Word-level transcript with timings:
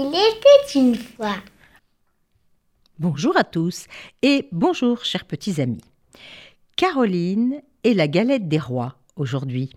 Il 0.00 0.06
était 0.14 0.78
une 0.78 0.94
fois. 0.94 1.34
Bonjour 3.00 3.36
à 3.36 3.42
tous 3.42 3.86
et 4.22 4.46
bonjour 4.52 5.04
chers 5.04 5.24
petits 5.24 5.60
amis. 5.60 5.82
Caroline 6.76 7.60
et 7.82 7.94
la 7.94 8.06
galette 8.06 8.46
des 8.46 8.60
rois 8.60 8.94
aujourd'hui. 9.16 9.70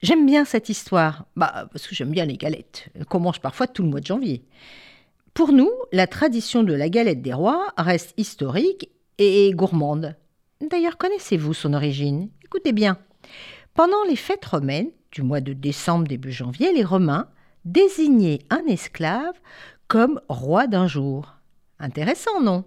J'aime 0.00 0.24
bien 0.24 0.46
cette 0.46 0.70
histoire, 0.70 1.26
bah, 1.36 1.68
parce 1.70 1.86
que 1.86 1.94
j'aime 1.94 2.10
bien 2.10 2.24
les 2.24 2.38
galettes, 2.38 2.88
qu'on 3.10 3.20
mange 3.20 3.42
parfois 3.42 3.66
tout 3.66 3.82
le 3.82 3.90
mois 3.90 4.00
de 4.00 4.06
janvier. 4.06 4.44
Pour 5.34 5.52
nous, 5.52 5.70
la 5.92 6.06
tradition 6.06 6.62
de 6.62 6.72
la 6.72 6.88
galette 6.88 7.20
des 7.20 7.34
rois 7.34 7.66
reste 7.76 8.14
historique 8.16 8.88
et 9.18 9.52
gourmande. 9.52 10.16
D'ailleurs, 10.62 10.96
connaissez-vous 10.96 11.52
son 11.52 11.74
origine? 11.74 12.30
Écoutez 12.42 12.72
bien. 12.72 12.96
Pendant 13.74 14.04
les 14.08 14.16
fêtes 14.16 14.46
romaines, 14.46 14.90
du 15.10 15.20
mois 15.20 15.42
de 15.42 15.52
décembre 15.52 16.08
début 16.08 16.32
janvier, 16.32 16.72
les 16.72 16.84
Romains 16.84 17.28
désignaient 17.64 18.40
un 18.50 18.64
esclave 18.66 19.34
comme 19.88 20.20
roi 20.28 20.66
d'un 20.66 20.86
jour. 20.86 21.34
Intéressant, 21.78 22.40
non? 22.40 22.64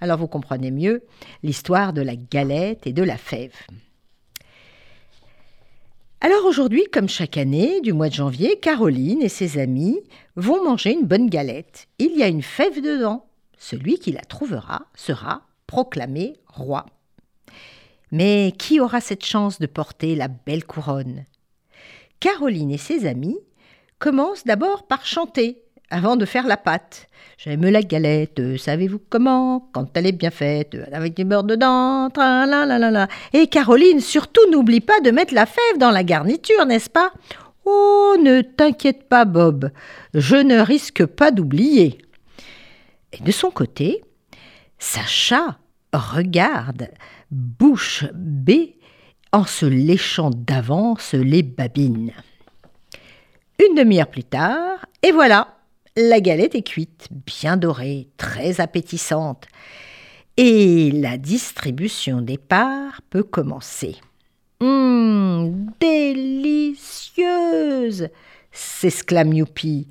Alors 0.00 0.18
vous 0.18 0.28
comprenez 0.28 0.70
mieux 0.70 1.04
l'histoire 1.42 1.92
de 1.92 2.02
la 2.02 2.16
galette 2.16 2.86
et 2.86 2.92
de 2.92 3.02
la 3.02 3.16
fève. 3.16 3.54
Alors 6.20 6.44
aujourd'hui, 6.44 6.84
comme 6.92 7.08
chaque 7.08 7.38
année, 7.38 7.80
du 7.80 7.94
mois 7.94 8.10
de 8.10 8.14
janvier, 8.14 8.58
Caroline 8.58 9.22
et 9.22 9.30
ses 9.30 9.58
amis 9.58 9.98
vont 10.36 10.62
manger 10.62 10.92
une 10.92 11.06
bonne 11.06 11.30
galette. 11.30 11.86
Il 11.98 12.16
y 12.16 12.22
a 12.22 12.28
une 12.28 12.42
fève 12.42 12.82
dedans. 12.82 13.26
Celui 13.56 13.98
qui 13.98 14.12
la 14.12 14.20
trouvera 14.20 14.86
sera 14.94 15.42
proclamé 15.66 16.34
roi. 16.46 16.86
Mais 18.12 18.52
qui 18.58 18.80
aura 18.80 19.00
cette 19.00 19.24
chance 19.24 19.60
de 19.60 19.66
porter 19.66 20.14
la 20.14 20.28
belle 20.28 20.64
couronne? 20.64 21.24
Caroline 22.18 22.72
et 22.72 22.78
ses 22.78 23.06
amis 23.06 23.38
commencent 24.00 24.44
d'abord 24.44 24.88
par 24.88 25.06
chanter 25.06 25.62
avant 25.90 26.16
de 26.16 26.24
faire 26.24 26.46
la 26.46 26.56
pâte. 26.56 27.06
J'aime 27.38 27.68
la 27.68 27.82
galette, 27.82 28.58
savez-vous 28.58 29.00
comment? 29.08 29.68
Quand 29.72 29.96
elle 29.96 30.06
est 30.06 30.12
bien 30.12 30.30
faite, 30.30 30.76
avec 30.92 31.14
du 31.14 31.24
beurre 31.24 31.44
dedans, 31.44 32.08
la. 32.16 33.08
Et 33.32 33.46
Caroline, 33.46 34.00
surtout 34.00 34.40
n'oublie 34.50 34.80
pas 34.80 35.00
de 35.00 35.10
mettre 35.10 35.34
la 35.34 35.46
fève 35.46 35.78
dans 35.78 35.90
la 35.90 36.02
garniture, 36.02 36.66
n'est-ce 36.66 36.90
pas? 36.90 37.12
Oh, 37.64 38.16
ne 38.20 38.40
t'inquiète 38.42 39.08
pas, 39.08 39.24
Bob, 39.24 39.70
je 40.14 40.36
ne 40.36 40.58
risque 40.58 41.06
pas 41.06 41.30
d'oublier. 41.30 41.98
Et 43.12 43.22
de 43.22 43.32
son 43.32 43.50
côté, 43.50 44.02
Sacha 44.78 45.58
regarde, 45.92 46.88
bouche 47.30 48.04
bée, 48.14 48.78
en 49.32 49.44
se 49.44 49.66
léchant 49.66 50.30
d'avance 50.30 51.14
les 51.14 51.42
babines. 51.42 52.12
Une 53.68 53.74
demi-heure 53.74 54.06
plus 54.06 54.24
tard, 54.24 54.86
et 55.02 55.12
voilà, 55.12 55.54
la 55.94 56.20
galette 56.20 56.54
est 56.54 56.62
cuite, 56.62 57.08
bien 57.26 57.58
dorée, 57.58 58.08
très 58.16 58.58
appétissante. 58.58 59.48
Et 60.38 60.90
la 60.92 61.18
distribution 61.18 62.22
des 62.22 62.38
parts 62.38 63.02
peut 63.10 63.22
commencer. 63.22 63.96
Hum, 64.60 65.66
délicieuse 65.78 66.78
s'exclame 68.50 69.34
Youpi. 69.34 69.88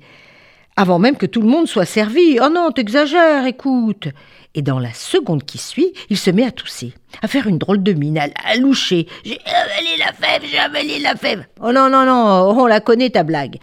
Avant 0.80 0.98
même 0.98 1.18
que 1.18 1.26
tout 1.26 1.42
le 1.42 1.46
monde 1.46 1.68
soit 1.68 1.84
servi. 1.84 2.38
Oh 2.42 2.48
non, 2.48 2.70
t'exagères, 2.70 3.44
écoute. 3.44 4.08
Et 4.54 4.62
dans 4.62 4.78
la 4.78 4.94
seconde 4.94 5.44
qui 5.44 5.58
suit, 5.58 5.92
il 6.08 6.16
se 6.16 6.30
met 6.30 6.46
à 6.46 6.52
tousser, 6.52 6.94
à 7.20 7.28
faire 7.28 7.46
une 7.48 7.58
drôle 7.58 7.82
de 7.82 7.92
mine, 7.92 8.18
à, 8.18 8.56
loucher. 8.56 9.06
J'ai 9.22 9.38
avalé 9.44 9.98
la 9.98 10.14
fève, 10.14 10.42
j'ai 10.50 10.58
avalé 10.58 10.98
la 11.00 11.16
fève. 11.16 11.44
Oh 11.60 11.70
non, 11.70 11.90
non, 11.90 12.06
non, 12.06 12.58
on 12.58 12.64
la 12.64 12.80
connaît 12.80 13.10
ta 13.10 13.24
blague. 13.24 13.58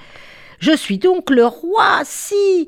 Je 0.59 0.73
suis 0.73 0.99
donc 0.99 1.31
le 1.31 1.47
roi, 1.47 2.01
si. 2.03 2.67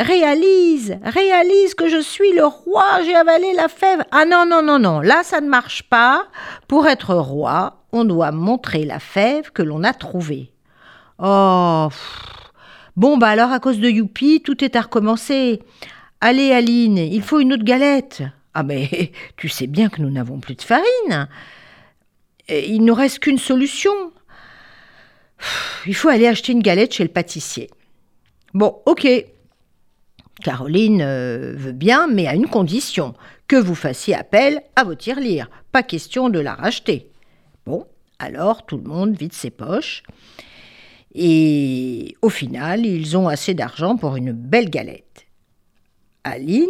Réalise, 0.00 0.98
réalise 1.04 1.74
que 1.74 1.88
je 1.88 2.00
suis 2.00 2.32
le 2.32 2.46
roi, 2.46 2.84
j'ai 3.04 3.14
avalé 3.14 3.52
la 3.54 3.68
fève. 3.68 4.02
Ah 4.10 4.24
non, 4.24 4.44
non, 4.44 4.60
non, 4.60 4.80
non, 4.80 4.98
là 4.98 5.22
ça 5.22 5.40
ne 5.40 5.48
marche 5.48 5.84
pas. 5.84 6.24
Pour 6.66 6.88
être 6.88 7.14
roi, 7.14 7.84
on 7.92 8.04
doit 8.04 8.32
montrer 8.32 8.84
la 8.84 8.98
fève 8.98 9.52
que 9.52 9.62
l'on 9.62 9.84
a 9.84 9.92
trouvée. 9.92 10.50
Oh. 11.20 11.90
Bon, 12.98 13.16
bah 13.16 13.28
alors 13.28 13.52
à 13.52 13.60
cause 13.60 13.78
de 13.78 13.88
Youpi, 13.88 14.42
tout 14.42 14.64
est 14.64 14.74
à 14.74 14.80
recommencer. 14.80 15.62
Allez, 16.20 16.50
Aline, 16.50 16.98
il 16.98 17.22
faut 17.22 17.38
une 17.38 17.52
autre 17.52 17.62
galette. 17.62 18.24
Ah 18.54 18.64
mais 18.64 19.12
tu 19.36 19.48
sais 19.48 19.68
bien 19.68 19.88
que 19.88 20.02
nous 20.02 20.10
n'avons 20.10 20.40
plus 20.40 20.56
de 20.56 20.62
farine. 20.62 21.28
Il 22.48 22.82
ne 22.84 22.90
reste 22.90 23.20
qu'une 23.20 23.38
solution. 23.38 23.92
Il 25.86 25.94
faut 25.94 26.08
aller 26.08 26.26
acheter 26.26 26.50
une 26.50 26.60
galette 26.60 26.92
chez 26.92 27.04
le 27.04 27.10
pâtissier. 27.10 27.70
Bon, 28.52 28.82
ok. 28.84 29.06
Caroline 30.42 31.00
euh, 31.00 31.52
veut 31.56 31.70
bien, 31.70 32.08
mais 32.08 32.26
à 32.26 32.34
une 32.34 32.48
condition 32.48 33.14
que 33.46 33.54
vous 33.54 33.76
fassiez 33.76 34.16
appel 34.16 34.60
à 34.74 34.82
vos 34.82 34.96
tirelires. 34.96 35.50
Pas 35.70 35.84
question 35.84 36.30
de 36.30 36.40
la 36.40 36.54
racheter. 36.54 37.12
Bon, 37.64 37.86
alors 38.18 38.66
tout 38.66 38.76
le 38.76 38.82
monde 38.82 39.16
vide 39.16 39.34
ses 39.34 39.50
poches. 39.50 40.02
Et 41.14 42.16
au 42.22 42.28
final, 42.28 42.84
ils 42.84 43.16
ont 43.16 43.28
assez 43.28 43.54
d'argent 43.54 43.96
pour 43.96 44.16
une 44.16 44.32
belle 44.32 44.70
galette. 44.70 45.26
Aline 46.24 46.66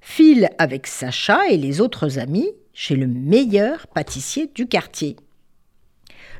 file 0.00 0.50
avec 0.58 0.86
Sacha 0.86 1.48
et 1.48 1.56
les 1.56 1.80
autres 1.80 2.18
amis 2.18 2.50
chez 2.74 2.96
le 2.96 3.06
meilleur 3.06 3.86
pâtissier 3.88 4.50
du 4.54 4.66
quartier 4.66 5.16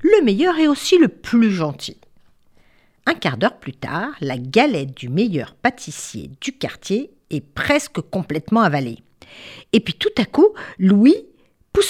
le 0.02 0.24
meilleur 0.24 0.58
est 0.58 0.68
aussi 0.68 0.98
le 0.98 1.08
plus 1.08 1.50
gentil. 1.50 1.98
Un 3.06 3.14
quart 3.14 3.36
d'heure 3.36 3.58
plus 3.58 3.72
tard, 3.72 4.10
la 4.20 4.38
galette 4.38 4.94
du 4.94 5.08
meilleur 5.08 5.54
pâtissier 5.54 6.30
du 6.40 6.52
quartier 6.52 7.10
est 7.30 7.40
presque 7.40 8.00
complètement 8.00 8.60
avalée. 8.60 8.98
Et 9.72 9.80
puis 9.80 9.94
tout 9.94 10.12
à 10.18 10.24
coup, 10.24 10.48
Louis 10.78 11.16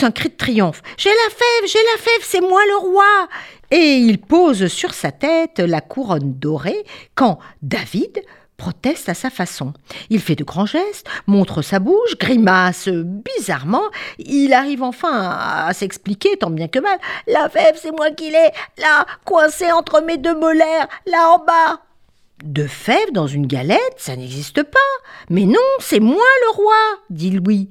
un 0.02 0.10
cri 0.10 0.28
de 0.28 0.36
triomphe. 0.36 0.82
J'ai 0.96 1.10
la 1.10 1.30
fève, 1.30 1.70
j'ai 1.70 1.78
la 1.92 2.02
fève, 2.02 2.22
c'est 2.22 2.40
moi 2.40 2.60
le 2.66 2.76
roi. 2.76 3.28
Et 3.70 3.96
il 3.96 4.18
pose 4.18 4.68
sur 4.68 4.94
sa 4.94 5.12
tête 5.12 5.58
la 5.58 5.80
couronne 5.80 6.34
dorée 6.38 6.84
quand 7.14 7.38
David 7.62 8.22
proteste 8.56 9.08
à 9.08 9.14
sa 9.14 9.30
façon. 9.30 9.72
Il 10.10 10.20
fait 10.20 10.34
de 10.34 10.44
grands 10.44 10.66
gestes, 10.66 11.06
montre 11.26 11.62
sa 11.62 11.78
bouche, 11.78 12.18
grimace 12.18 12.88
bizarrement. 12.88 13.84
Il 14.18 14.52
arrive 14.52 14.82
enfin 14.82 15.12
à, 15.12 15.72
s'expliquer, 15.72 16.36
tant 16.36 16.50
bien 16.50 16.68
que 16.68 16.80
mal. 16.80 16.98
La 17.26 17.48
fève, 17.48 17.78
c'est 17.80 17.92
moi 17.92 18.10
qui 18.10 18.30
l'ai, 18.30 18.50
là, 18.78 19.06
coincée 19.24 19.70
entre 19.70 20.02
mes 20.02 20.18
deux 20.18 20.38
molaires, 20.38 20.88
là 21.06 21.30
en 21.30 21.38
bas. 21.44 21.82
De 22.44 22.66
fève 22.66 23.12
dans 23.12 23.26
une 23.26 23.46
galette, 23.46 23.96
ça 23.96 24.16
n'existe 24.16 24.62
pas. 24.62 24.78
Mais 25.30 25.44
non, 25.44 25.58
c'est 25.80 26.00
moi 26.00 26.26
le 26.46 26.56
roi, 26.56 26.74
dit 27.10 27.30
Louis. 27.30 27.70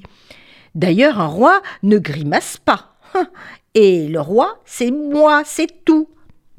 D'ailleurs, 0.77 1.19
un 1.19 1.25
roi 1.25 1.63
ne 1.81 1.97
grimace 1.97 2.57
pas. 2.57 2.93
Et 3.73 4.07
le 4.07 4.21
roi, 4.21 4.59
c'est 4.63 4.91
moi, 4.91 5.41
c'est 5.43 5.83
tout. 5.83 6.07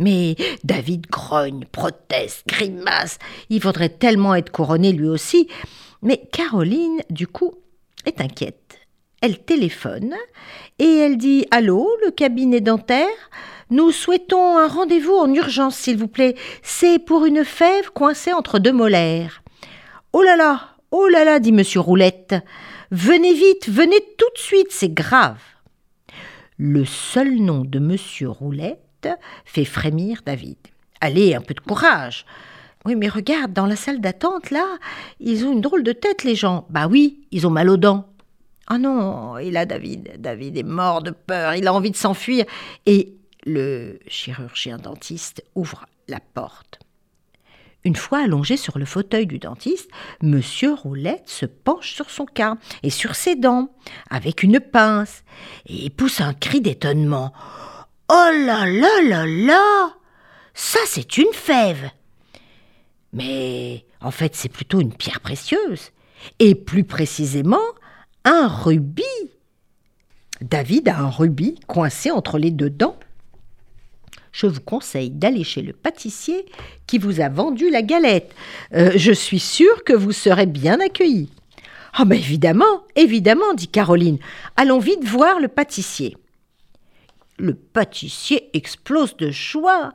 Mais 0.01 0.35
David 0.65 1.07
grogne, 1.07 1.65
proteste, 1.71 2.43
grimace. 2.49 3.21
Il 3.49 3.63
faudrait 3.63 3.91
tellement 3.91 4.35
être 4.35 4.51
couronné 4.51 4.91
lui 4.91 5.07
aussi. 5.07 5.47
Mais 6.03 6.29
Caroline, 6.33 7.01
du 7.11 7.29
coup, 7.29 7.55
est 8.07 8.21
inquiète. 8.21 8.81
Elle 9.21 9.39
téléphone 9.39 10.15
et 10.81 10.99
elle 10.99 11.17
dit 11.17 11.47
Allô, 11.53 11.89
le 12.05 12.11
cabinet 12.11 12.61
dentaire? 12.61 13.07
Nous 13.71 13.93
souhaitons 13.93 14.59
un 14.59 14.67
rendez-vous 14.67 15.15
en 15.15 15.33
urgence, 15.33 15.77
s'il 15.77 15.97
vous 15.97 16.09
plaît. 16.09 16.35
C'est 16.65 16.99
pour 16.99 17.25
une 17.25 17.45
fève 17.45 17.93
coincée 17.93 18.33
entre 18.33 18.59
deux 18.59 18.73
molaires. 18.73 19.43
Oh 20.13 20.23
là 20.23 20.35
là, 20.35 20.71
oh 20.91 21.07
là 21.07 21.23
là, 21.23 21.39
dit 21.39 21.53
monsieur 21.53 21.79
Roulette. 21.81 22.35
Venez 22.91 23.35
vite, 23.35 23.69
venez 23.69 24.01
tout 24.17 24.31
de 24.35 24.39
suite, 24.39 24.69
c'est 24.71 24.93
grave. 24.93 25.41
Le 26.57 26.87
seul 26.87 27.37
nom 27.37 27.63
de 27.63 27.79
monsieur 27.79 28.31
Roulette 28.31 29.09
fait 29.45 29.67
frémir 29.67 30.23
David. 30.25 30.57
Allez, 31.03 31.35
un 31.35 31.43
peu 31.43 31.53
de 31.53 31.61
courage. 31.61 32.25
Oui, 32.87 32.97
mais 32.97 33.09
regarde, 33.09 33.53
dans 33.53 33.67
la 33.67 33.77
salle 33.77 34.01
d'attente, 34.01 34.51
là, 34.51 34.67
ils 35.21 35.45
ont 35.45 35.53
une 35.53 35.61
drôle 35.61 35.83
de 35.83 35.93
tête, 35.93 36.25
les 36.25 36.35
gens. 36.35 36.67
Bah 36.71 36.87
oui, 36.89 37.27
ils 37.31 37.47
ont 37.47 37.51
mal 37.51 37.69
aux 37.69 37.77
dents. 37.77 38.09
Ah 38.67 38.79
non, 38.79 39.37
et 39.37 39.51
là, 39.51 39.67
David, 39.67 40.17
David 40.19 40.57
est 40.57 40.63
mort 40.63 41.03
de 41.03 41.11
peur, 41.11 41.55
il 41.55 41.67
a 41.67 41.75
envie 41.75 41.91
de 41.91 41.97
s'enfuir. 41.97 42.47
Et 42.87 43.15
le 43.45 43.99
chirurgien 44.07 44.79
dentiste 44.79 45.45
ouvre 45.55 45.85
la 46.09 46.21
porte. 46.21 46.79
Une 47.85 47.97
fois 47.97 48.19
allongé 48.25 48.57
sur 48.57 48.79
le 48.79 48.85
fauteuil 48.85 49.27
du 49.27 49.39
dentiste, 49.39 49.91
Monsieur 50.21 50.75
Roulette 50.75 51.29
se 51.29 51.47
penche 51.47 51.95
sur 51.95 52.11
son 52.11 52.27
cas 52.27 52.57
et 52.83 52.91
sur 52.91 53.15
ses 53.15 53.37
dents, 53.37 53.71
avec 54.11 54.43
une 54.43 54.61
pince, 54.61 55.23
et 55.67 55.89
pousse 55.91 56.21
un 56.21 56.35
cri 56.35 56.61
d'étonnement. 56.61 57.33
Oh 58.09 58.31
là 58.33 58.67
là 58.67 59.03
là 59.03 59.27
là 59.27 59.95
Ça, 60.55 60.81
c'est 60.87 61.19
une 61.19 61.33
fève 61.33 61.91
Mais 63.13 63.85
en 64.01 64.11
fait, 64.11 64.35
c'est 64.35 64.49
plutôt 64.49 64.81
une 64.81 64.95
pierre 64.95 65.21
précieuse, 65.21 65.93
et 66.41 66.55
plus 66.57 66.85
précisément, 66.85 67.59
un 68.25 68.49
rubis. 68.49 69.05
David 70.41 70.89
a 70.89 70.99
un 70.99 71.11
rubis 71.11 71.59
coincé 71.67 72.11
entre 72.11 72.39
les 72.39 72.51
deux 72.51 72.71
dents. 72.71 72.99
Je 74.39 74.47
vous 74.47 74.61
conseille 74.61 75.11
d'aller 75.11 75.43
chez 75.43 75.63
le 75.63 75.73
pâtissier 75.73 76.47
qui 76.87 76.99
vous 76.99 77.21
a 77.21 77.29
vendu 77.29 77.71
la 77.71 77.83
galette. 77.83 78.33
Euh, 78.73 78.93
je 78.95 79.11
suis 79.11 79.41
sûre 79.41 79.83
que 79.83 79.93
vous 79.93 80.13
serez 80.13 80.47
bien 80.47 80.79
accueillis. 80.79 81.29
Ah, 81.93 82.05
ben 82.05 82.17
évidemment, 82.17 82.85
évidemment, 82.95 83.53
dit 83.55 83.67
Caroline. 83.67 84.19
Allons 84.57 84.79
vite 84.79 85.03
voir 85.03 85.41
le 85.41 85.49
pâtissier. 85.49 86.17
Le 87.37 87.53
pâtissier 87.55 88.49
explose 88.57 89.17
de 89.17 89.33
joie. 89.33 89.93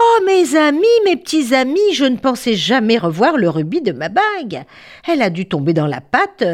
Oh, 0.00 0.24
mes 0.24 0.56
amis, 0.56 0.86
mes 1.04 1.16
petits 1.16 1.54
amis, 1.54 1.92
je 1.92 2.06
ne 2.06 2.16
pensais 2.16 2.54
jamais 2.54 2.96
revoir 2.96 3.36
le 3.36 3.50
rubis 3.50 3.82
de 3.82 3.92
ma 3.92 4.08
bague. 4.08 4.64
Elle 5.06 5.20
a 5.20 5.28
dû 5.28 5.48
tomber 5.48 5.74
dans 5.74 5.86
la 5.86 6.00
pâte 6.00 6.44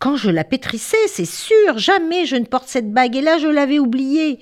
quand 0.00 0.16
je 0.16 0.30
la 0.30 0.42
pétrissais, 0.42 1.06
c'est 1.06 1.26
sûr. 1.26 1.78
Jamais 1.78 2.26
je 2.26 2.34
ne 2.34 2.44
porte 2.44 2.66
cette 2.66 2.92
bague, 2.92 3.14
et 3.14 3.20
là 3.20 3.38
je 3.38 3.46
l'avais 3.46 3.78
oubliée. 3.78 4.40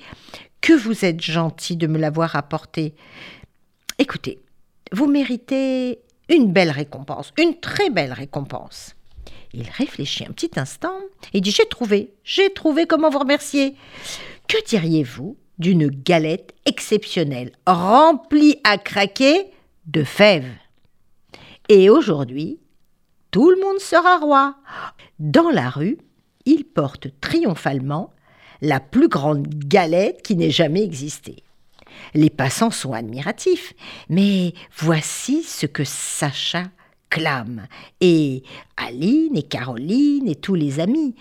Que 0.60 0.72
vous 0.72 1.04
êtes 1.04 1.20
gentil 1.20 1.76
de 1.76 1.86
me 1.86 1.98
l'avoir 1.98 2.36
apportée. 2.36 2.94
Écoutez, 3.98 4.40
vous 4.92 5.06
méritez 5.06 6.00
une 6.28 6.52
belle 6.52 6.70
récompense, 6.70 7.32
une 7.38 7.58
très 7.58 7.90
belle 7.90 8.12
récompense. 8.12 8.94
Il 9.52 9.68
réfléchit 9.68 10.24
un 10.24 10.32
petit 10.32 10.58
instant 10.58 10.96
et 11.32 11.40
dit 11.40 11.50
J'ai 11.50 11.66
trouvé, 11.66 12.14
j'ai 12.24 12.52
trouvé 12.52 12.86
comment 12.86 13.10
vous 13.10 13.18
remercier. 13.18 13.74
Que 14.48 14.64
diriez-vous 14.66 15.36
d'une 15.58 15.88
galette 15.88 16.54
exceptionnelle, 16.66 17.52
remplie 17.66 18.58
à 18.64 18.78
craquer 18.78 19.50
de 19.86 20.04
fèves? 20.04 20.52
Et 21.68 21.90
aujourd'hui, 21.90 22.58
tout 23.30 23.50
le 23.50 23.60
monde 23.60 23.78
sera 23.78 24.18
roi. 24.18 24.56
Dans 25.18 25.50
la 25.50 25.70
rue, 25.70 25.98
il 26.46 26.64
porte 26.64 27.08
triomphalement 27.20 28.12
la 28.60 28.80
plus 28.80 29.08
grande 29.08 29.46
galette 29.48 30.22
qui 30.22 30.36
n'ait 30.36 30.50
jamais 30.50 30.82
existé. 30.82 31.42
Les 32.14 32.30
passants 32.30 32.70
sont 32.70 32.92
admiratifs, 32.92 33.74
mais 34.08 34.54
voici 34.76 35.42
ce 35.42 35.66
que 35.66 35.84
Sacha 35.84 36.64
clame, 37.10 37.66
et 38.00 38.44
Aline 38.76 39.36
et 39.36 39.42
Caroline 39.42 40.28
et 40.28 40.36
tous 40.36 40.54
les 40.54 40.80
amis. 40.80 41.14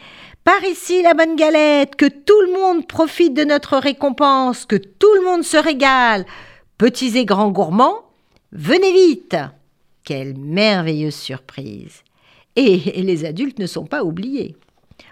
Par 0.43 0.63
ici 0.63 1.01
la 1.01 1.15
bonne 1.15 1.35
galette, 1.35 1.95
que 1.95 2.05
tout 2.05 2.39
le 2.41 2.53
monde 2.53 2.87
profite 2.87 3.33
de 3.33 3.43
notre 3.43 3.77
récompense, 3.77 4.65
que 4.65 4.75
tout 4.75 5.13
le 5.15 5.25
monde 5.25 5.43
se 5.43 5.57
régale. 5.57 6.25
Petits 6.77 7.17
et 7.17 7.25
grands 7.25 7.51
gourmands, 7.51 8.05
venez 8.51 8.93
vite. 8.93 9.35
Quelle 10.03 10.37
merveilleuse 10.37 11.15
surprise. 11.15 12.03
Et 12.55 13.01
les 13.01 13.25
adultes 13.25 13.59
ne 13.59 13.67
sont 13.67 13.85
pas 13.85 14.03
oubliés. 14.03 14.55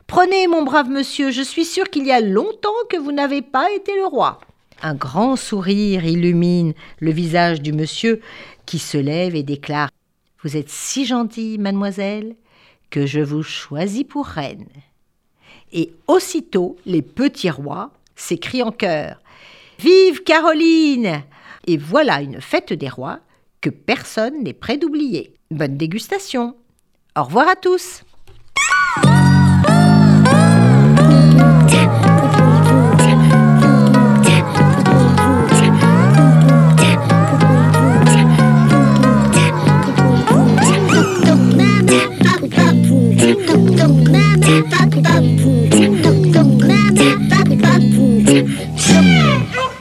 Prenez, 0.08 0.48
mon 0.48 0.64
brave 0.64 0.90
monsieur, 0.90 1.32
je 1.32 1.42
suis 1.42 1.66
sûr 1.66 1.90
qu'il 1.90 2.06
y 2.06 2.14
a 2.14 2.22
longtemps 2.22 2.70
que 2.90 2.96
vous 2.96 3.12
n'avez 3.12 3.42
pas 3.42 3.70
été 3.72 3.94
le 3.98 4.06
roi. 4.06 4.40
Un 4.82 4.96
grand 4.96 5.36
sourire 5.36 6.06
illumine 6.06 6.74
le 7.00 7.12
visage 7.12 7.62
du 7.62 7.74
monsieur 7.74 8.22
qui 8.66 8.80
se 8.80 8.98
lève 8.98 9.36
et 9.36 9.44
déclare 9.44 9.90
Vous 10.44 10.56
êtes 10.56 10.70
si 10.70 11.06
gentille, 11.06 11.58
mademoiselle, 11.58 12.38
que 12.90 13.06
je 13.06 13.20
vous 13.20 13.44
choisis 13.44 14.06
pour 14.06 14.26
reine. 14.26 14.68
Et 15.74 15.92
aussitôt 16.08 16.78
les 16.86 17.02
petits 17.02 17.50
rois 17.50 17.92
s'écrient 18.16 18.64
en 18.64 18.72
chœur 18.72 19.20
Vive 19.80 20.24
Caroline 20.24 21.22
Et 21.68 21.76
voilà 21.76 22.22
une 22.22 22.40
fête 22.40 22.72
des 22.72 22.88
rois 22.88 23.20
que 23.60 23.70
personne 23.70 24.42
n'est 24.44 24.54
prêt 24.54 24.78
d'oublier. 24.78 25.34
Bonne 25.52 25.76
dégustation 25.76 26.56
Au 27.18 27.24
revoir 27.24 27.50
à 27.50 27.56
tous 27.58 28.04